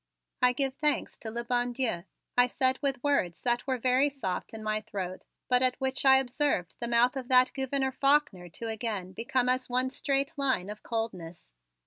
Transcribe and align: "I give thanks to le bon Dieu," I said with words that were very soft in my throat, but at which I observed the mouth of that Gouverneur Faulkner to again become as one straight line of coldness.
"I 0.41 0.53
give 0.53 0.73
thanks 0.73 1.15
to 1.19 1.29
le 1.29 1.43
bon 1.43 1.73
Dieu," 1.73 2.05
I 2.35 2.47
said 2.47 2.79
with 2.81 3.03
words 3.03 3.43
that 3.43 3.67
were 3.67 3.77
very 3.77 4.09
soft 4.09 4.51
in 4.51 4.63
my 4.63 4.81
throat, 4.81 5.25
but 5.47 5.61
at 5.61 5.79
which 5.79 6.05
I 6.05 6.17
observed 6.17 6.77
the 6.79 6.87
mouth 6.87 7.15
of 7.15 7.27
that 7.27 7.53
Gouverneur 7.53 7.91
Faulkner 7.91 8.49
to 8.49 8.67
again 8.67 9.11
become 9.11 9.47
as 9.47 9.69
one 9.69 9.91
straight 9.91 10.33
line 10.39 10.71
of 10.71 10.81
coldness. 10.81 11.53